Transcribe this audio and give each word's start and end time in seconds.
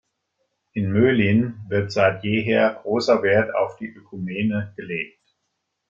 In 0.73 0.91
Möhlin 0.91 1.61
wird 1.69 1.91
seit 1.91 2.23
jeher 2.23 2.79
grosser 2.81 3.21
Wert 3.21 3.53
auf 3.53 3.75
die 3.75 3.85
Ökumene 3.93 4.73
gelegt. 4.75 5.21